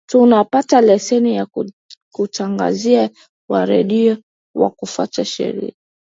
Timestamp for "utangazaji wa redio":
2.19-4.17